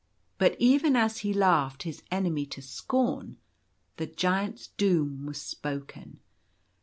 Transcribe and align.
But 0.39 0.55
even 0.57 0.95
as 0.95 1.19
he 1.19 1.31
laughed 1.31 1.83
his 1.83 2.01
enemy 2.09 2.47
to 2.47 2.61
scorn, 2.63 3.37
the 3.97 4.07
Giant's 4.07 4.69
doom 4.69 5.27
was 5.27 5.39
spoken. 5.39 6.19